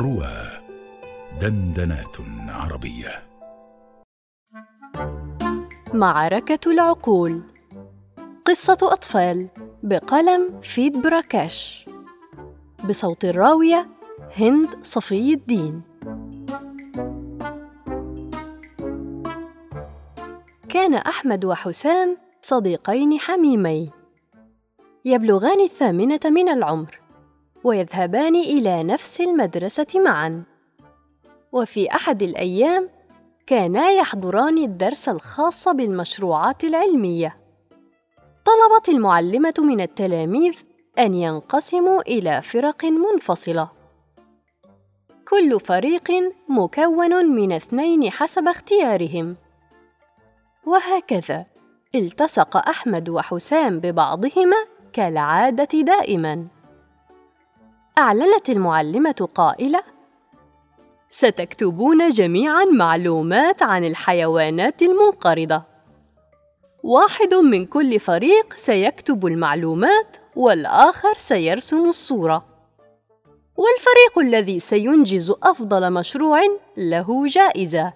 [0.00, 0.32] روى
[1.40, 2.16] دندنات
[2.48, 3.22] عربية.
[5.94, 7.42] معركة العقول.
[8.44, 9.48] قصة أطفال
[9.82, 11.88] بقلم فيد براكاش.
[12.88, 13.88] بصوت الراوية
[14.36, 15.82] هند صفي الدين.
[20.68, 23.90] كان أحمد وحسام صديقين حميمين
[25.04, 26.99] يبلغان الثامنة من العمر.
[27.64, 30.42] ويذهبان إلى نفس المدرسة معًا.
[31.52, 32.88] وفي أحد الأيام
[33.46, 37.36] كانا يحضران الدرس الخاص بالمشروعات العلمية.
[38.44, 40.54] طلبت المعلمة من التلاميذ
[40.98, 43.68] أن ينقسموا إلى فرق منفصلة.
[45.28, 46.10] كل فريق
[46.48, 49.36] مكون من اثنين حسب اختيارهم.
[50.66, 51.46] وهكذا
[51.94, 54.56] التصق أحمد وحسام ببعضهما
[54.92, 56.59] كالعادة دائما.
[58.00, 59.82] أعلنت المعلمة قائلة
[61.08, 65.62] ستكتبون جميعا معلومات عن الحيوانات المنقرضة.
[66.82, 72.44] واحد من كل فريق سيكتب المعلومات والآخر سيرسم الصورة.
[73.56, 76.40] والفريق الذي سينجز أفضل مشروع
[76.76, 77.92] له جائزة.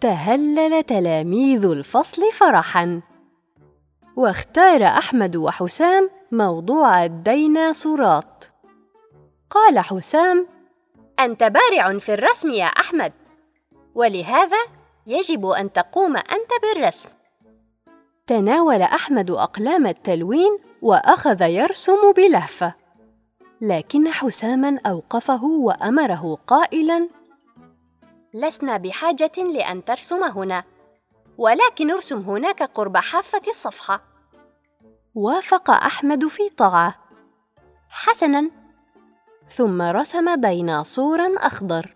[0.00, 3.00] تهلل تلاميذ الفصل فرحا.
[4.16, 8.44] واختار أحمد وحسام موضوع الديناصورات.
[9.50, 10.46] قال حسام
[11.20, 13.12] أنت بارع في الرسم يا أحمد
[13.94, 14.58] ولهذا
[15.06, 17.08] يجب أن تقوم أنت بالرسم.
[18.26, 22.74] تناول أحمد أقلام التلوين وأخذ يرسم بلهفة
[23.60, 27.08] لكن حساما أوقفه وأمره قائلا
[28.34, 30.64] لسنا بحاجة لأن ترسم هنا
[31.38, 34.02] ولكن ارسم هناك قرب حافة الصفحة.
[35.14, 36.94] وافق أحمد في طاعه
[37.88, 38.50] حسنا
[39.50, 41.94] ثم رسم ديناصورا أخضر.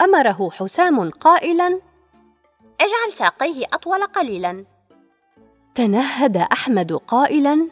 [0.00, 1.66] أمره حسام قائلا
[2.80, 4.64] أجعل ساقيه أطول قليلا.
[5.74, 7.68] تنهد أحمد قائلا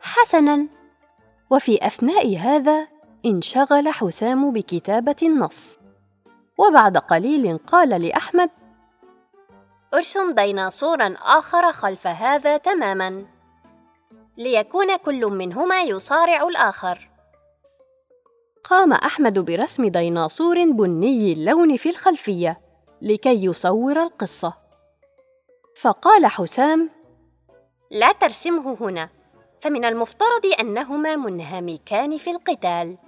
[0.00, 0.66] حسنا.
[1.50, 2.88] وفي أثناء هذا
[3.26, 5.78] انشغل حسام بكتابة النص.
[6.58, 8.50] وبعد قليل قال لأحمد
[9.94, 13.24] أرسم ديناصورا آخر خلف هذا تماما
[14.36, 17.09] ليكون كل منهما يصارع الآخر.
[18.70, 22.60] قام أحمد برسم ديناصور بني اللون في الخلفية
[23.02, 24.54] لكي يصور القصة.
[25.80, 26.90] فقال حسام
[27.90, 29.08] لا ترسمه هنا
[29.60, 32.98] فمن المفترض أنهما منهمكان في القتال.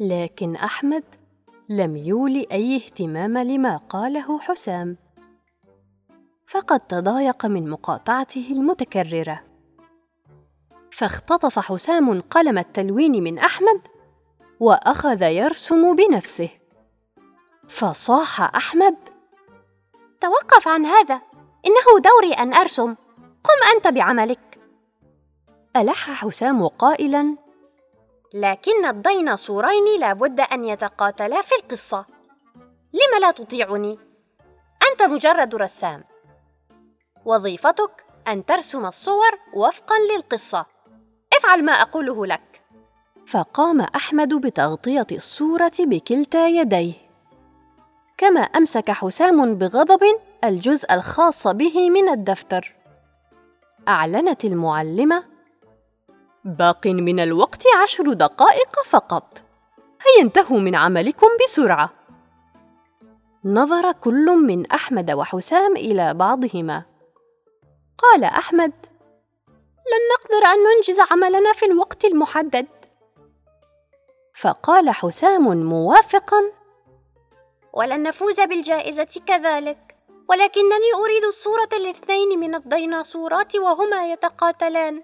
[0.00, 1.04] لكن أحمد
[1.68, 4.96] لم يولي أي اهتمام لما قاله حسام.
[6.46, 9.44] فقد تضايق من مقاطعته المتكررة.
[10.92, 13.97] فاختطف حسام قلم التلوين من أحمد
[14.60, 16.50] وأخذ يرسم بنفسه.
[17.68, 18.96] فصاح أحمد.
[20.20, 21.20] توقف عن هذا.
[21.66, 22.94] إنه دوري أن أرسم.
[23.44, 24.60] قم أنت بعملك.
[25.76, 27.36] ألح حسام قائلا.
[28.34, 32.06] لكن الديناصورين لابد أن يتقاتلا في القصة.
[32.92, 33.98] لم لا تطيعني؟
[34.92, 36.04] أنت مجرد رسام.
[37.24, 40.66] وظيفتك أن ترسم الصور وفقا للقصة.
[41.32, 42.47] افعل ما أقوله لك.
[43.28, 46.92] فقام أحمد بتغطية الصورة بكلتا يديه.
[48.18, 50.00] كما أمسك حسام بغضب
[50.44, 52.74] الجزء الخاص به من الدفتر.
[53.88, 55.24] أعلنت المعلمة
[56.44, 59.44] باق من الوقت عشر دقائق فقط.
[59.78, 61.90] هيا انتهوا من عملكم بسرعة.
[63.44, 66.82] نظر كل من أحمد وحسام إلى بعضهما.
[67.98, 68.72] قال أحمد
[69.90, 72.66] لن نقدر أن ننجز عملنا في الوقت المحدد.
[74.40, 76.42] فقال حسام موافقا.
[77.72, 79.96] ولن نفوز بالجائزة كذلك
[80.28, 85.02] ولكنني أريد الصورة الاثنين من الديناصورات وهما يتقاتلان.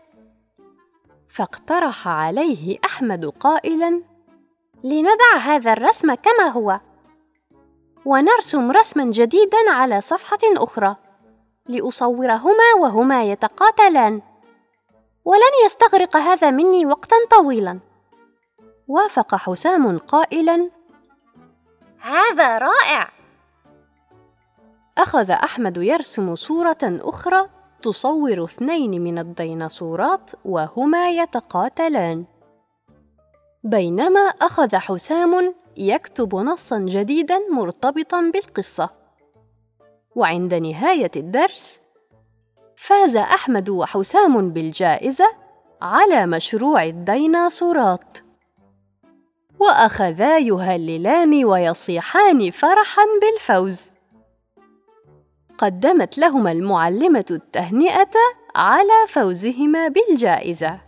[1.28, 4.02] فاقترح عليه أحمد قائلا
[4.84, 6.80] لندع هذا الرسم كما هو.
[8.04, 10.96] ونرسم رسما جديدا على صفحة أخرى
[11.68, 14.22] لأصورهما وهما يتقاتلان.
[15.24, 17.93] ولن يستغرق هذا مني وقتا طويلا.
[18.88, 20.70] وافق حسام قائلا
[22.00, 23.08] هذا رائع.
[24.98, 27.48] أخذ أحمد يرسم صورة أخرى
[27.82, 32.24] تصور اثنين من الديناصورات وهما يتقاتلان.
[33.64, 38.90] بينما أخذ حسام يكتب نصا جديدا مرتبطا بالقصة.
[40.16, 41.80] وعند نهاية الدرس
[42.76, 45.26] فاز أحمد وحسام بالجائزة
[45.82, 48.23] على مشروع الديناصورات.
[49.60, 53.90] وأخذا يهللان ويصيحان فرحا بالفوز.
[55.58, 58.14] قدمت لهما المعلمة التهنئة
[58.56, 60.80] على فوزهما بالجائزة.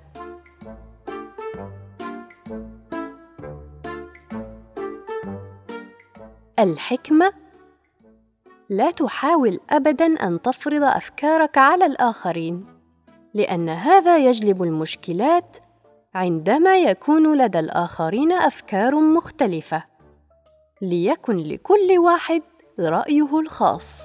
[6.59, 7.33] الحكمة
[8.69, 12.67] لا تحاول ابدا أن تفرض أفكارك على الآخرين
[13.35, 15.57] لأن هذا يجلب المشكلات
[16.17, 19.85] عندما يكون لدى الآخرين أفكار مختلفة
[20.83, 22.43] ليكن لكل واحد
[22.81, 24.03] رأيه الخاص.